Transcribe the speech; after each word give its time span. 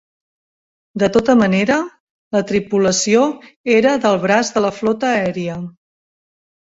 De 1.01 1.09
tota 1.17 1.33
manera, 1.41 1.75
la 2.37 2.41
tripulació 2.51 3.21
era 3.73 3.91
del 4.07 4.17
braç 4.23 4.49
de 4.57 4.65
la 4.65 4.73
flota 4.79 5.11
aèria. 5.19 5.59